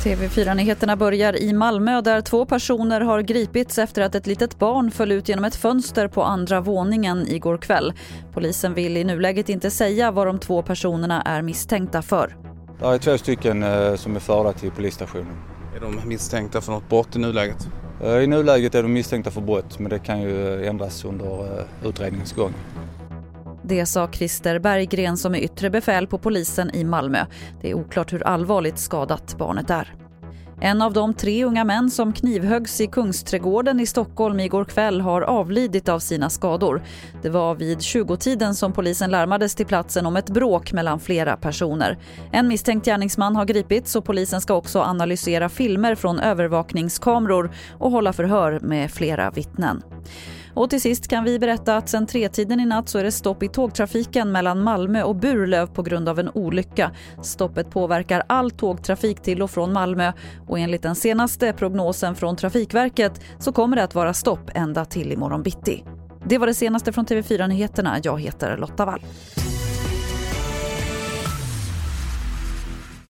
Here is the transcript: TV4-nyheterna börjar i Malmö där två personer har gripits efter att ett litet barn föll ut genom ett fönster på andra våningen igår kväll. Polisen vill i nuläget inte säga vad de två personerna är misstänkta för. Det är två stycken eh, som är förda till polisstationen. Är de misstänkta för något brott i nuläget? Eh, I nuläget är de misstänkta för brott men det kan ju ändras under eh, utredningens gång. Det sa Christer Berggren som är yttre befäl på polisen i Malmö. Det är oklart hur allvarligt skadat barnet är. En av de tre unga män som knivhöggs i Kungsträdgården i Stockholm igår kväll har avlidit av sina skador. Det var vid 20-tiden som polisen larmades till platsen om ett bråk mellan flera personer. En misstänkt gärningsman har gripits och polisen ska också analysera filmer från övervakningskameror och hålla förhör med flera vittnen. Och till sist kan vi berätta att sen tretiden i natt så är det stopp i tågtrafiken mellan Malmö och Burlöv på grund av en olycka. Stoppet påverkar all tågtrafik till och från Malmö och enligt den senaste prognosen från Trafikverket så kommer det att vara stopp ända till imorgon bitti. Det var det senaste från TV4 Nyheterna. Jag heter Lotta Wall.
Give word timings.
TV4-nyheterna 0.00 0.96
börjar 0.96 1.42
i 1.42 1.52
Malmö 1.52 2.00
där 2.00 2.20
två 2.20 2.46
personer 2.46 3.00
har 3.00 3.20
gripits 3.22 3.78
efter 3.78 4.02
att 4.02 4.14
ett 4.14 4.26
litet 4.26 4.58
barn 4.58 4.90
föll 4.90 5.12
ut 5.12 5.28
genom 5.28 5.44
ett 5.44 5.56
fönster 5.56 6.08
på 6.08 6.22
andra 6.22 6.60
våningen 6.60 7.26
igår 7.28 7.56
kväll. 7.58 7.92
Polisen 8.32 8.74
vill 8.74 8.96
i 8.96 9.04
nuläget 9.04 9.48
inte 9.48 9.70
säga 9.70 10.10
vad 10.10 10.26
de 10.26 10.38
två 10.38 10.62
personerna 10.62 11.22
är 11.22 11.42
misstänkta 11.42 12.02
för. 12.02 12.36
Det 12.80 12.86
är 12.86 12.98
två 12.98 13.18
stycken 13.18 13.62
eh, 13.62 13.94
som 13.94 14.16
är 14.16 14.20
förda 14.20 14.52
till 14.52 14.70
polisstationen. 14.70 15.36
Är 15.76 15.80
de 15.80 16.08
misstänkta 16.08 16.60
för 16.60 16.72
något 16.72 16.88
brott 16.88 17.16
i 17.16 17.18
nuläget? 17.18 17.68
Eh, 18.02 18.16
I 18.16 18.26
nuläget 18.26 18.74
är 18.74 18.82
de 18.82 18.92
misstänkta 18.92 19.30
för 19.30 19.40
brott 19.40 19.78
men 19.78 19.90
det 19.90 19.98
kan 19.98 20.20
ju 20.20 20.66
ändras 20.66 21.04
under 21.04 21.58
eh, 21.58 21.88
utredningens 21.88 22.32
gång. 22.32 22.54
Det 23.62 23.86
sa 23.86 24.08
Christer 24.12 24.58
Berggren 24.58 25.16
som 25.16 25.34
är 25.34 25.38
yttre 25.38 25.70
befäl 25.70 26.06
på 26.06 26.18
polisen 26.18 26.70
i 26.74 26.84
Malmö. 26.84 27.26
Det 27.60 27.70
är 27.70 27.74
oklart 27.74 28.12
hur 28.12 28.22
allvarligt 28.22 28.78
skadat 28.78 29.38
barnet 29.38 29.70
är. 29.70 29.94
En 30.62 30.82
av 30.82 30.92
de 30.92 31.14
tre 31.14 31.44
unga 31.44 31.64
män 31.64 31.90
som 31.90 32.12
knivhöggs 32.12 32.80
i 32.80 32.86
Kungsträdgården 32.86 33.80
i 33.80 33.86
Stockholm 33.86 34.40
igår 34.40 34.64
kväll 34.64 35.00
har 35.00 35.22
avlidit 35.22 35.88
av 35.88 35.98
sina 35.98 36.30
skador. 36.30 36.82
Det 37.22 37.28
var 37.28 37.54
vid 37.54 37.78
20-tiden 37.78 38.54
som 38.54 38.72
polisen 38.72 39.10
larmades 39.10 39.54
till 39.54 39.66
platsen 39.66 40.06
om 40.06 40.16
ett 40.16 40.30
bråk 40.30 40.72
mellan 40.72 41.00
flera 41.00 41.36
personer. 41.36 41.98
En 42.32 42.48
misstänkt 42.48 42.86
gärningsman 42.86 43.36
har 43.36 43.44
gripits 43.44 43.96
och 43.96 44.04
polisen 44.04 44.40
ska 44.40 44.54
också 44.54 44.80
analysera 44.80 45.48
filmer 45.48 45.94
från 45.94 46.20
övervakningskameror 46.20 47.50
och 47.78 47.90
hålla 47.90 48.12
förhör 48.12 48.60
med 48.60 48.90
flera 48.90 49.30
vittnen. 49.30 49.82
Och 50.54 50.70
till 50.70 50.80
sist 50.80 51.08
kan 51.08 51.24
vi 51.24 51.38
berätta 51.38 51.76
att 51.76 51.88
sen 51.88 52.06
tretiden 52.06 52.60
i 52.60 52.66
natt 52.66 52.88
så 52.88 52.98
är 52.98 53.04
det 53.04 53.12
stopp 53.12 53.42
i 53.42 53.48
tågtrafiken 53.48 54.32
mellan 54.32 54.62
Malmö 54.62 55.02
och 55.02 55.16
Burlöv 55.16 55.66
på 55.66 55.82
grund 55.82 56.08
av 56.08 56.18
en 56.18 56.30
olycka. 56.30 56.90
Stoppet 57.22 57.70
påverkar 57.70 58.22
all 58.26 58.50
tågtrafik 58.50 59.22
till 59.22 59.42
och 59.42 59.50
från 59.50 59.72
Malmö 59.72 60.12
och 60.48 60.58
enligt 60.58 60.82
den 60.82 60.94
senaste 60.94 61.52
prognosen 61.52 62.14
från 62.14 62.36
Trafikverket 62.36 63.20
så 63.38 63.52
kommer 63.52 63.76
det 63.76 63.84
att 63.84 63.94
vara 63.94 64.14
stopp 64.14 64.50
ända 64.54 64.84
till 64.84 65.12
imorgon 65.12 65.42
bitti. 65.42 65.84
Det 66.24 66.38
var 66.38 66.46
det 66.46 66.54
senaste 66.54 66.92
från 66.92 67.06
TV4 67.06 67.48
Nyheterna. 67.48 67.96
Jag 68.02 68.20
heter 68.20 68.56
Lotta 68.56 68.84
Wall. 68.84 69.00